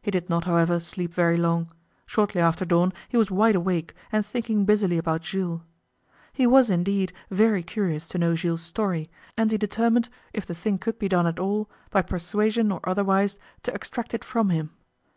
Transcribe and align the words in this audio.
He 0.00 0.12
did 0.12 0.30
not, 0.30 0.44
however, 0.44 0.78
sleep 0.78 1.12
very 1.12 1.36
long. 1.36 1.72
Shortly 2.06 2.40
after 2.40 2.64
dawn 2.64 2.92
he 3.08 3.16
was 3.16 3.32
wide 3.32 3.56
awake, 3.56 3.94
and 4.12 4.24
thinking 4.24 4.64
busily 4.64 4.96
about 4.96 5.22
Jules. 5.22 5.62
He 6.32 6.46
was, 6.46 6.70
indeed, 6.70 7.12
very 7.32 7.64
curious 7.64 8.06
to 8.10 8.18
know 8.18 8.36
Jules' 8.36 8.62
story, 8.62 9.10
and 9.36 9.50
he 9.50 9.58
determined, 9.58 10.08
if 10.32 10.46
the 10.46 10.54
thing 10.54 10.78
could 10.78 11.00
be 11.00 11.08
done 11.08 11.26
at 11.26 11.40
all, 11.40 11.68
by 11.90 12.02
persuasion 12.02 12.70
or 12.70 12.78
otherwise, 12.84 13.40
to 13.64 13.74
extract 13.74 14.14
it 14.14 14.22
from 14.22 14.50
him. 14.50 14.70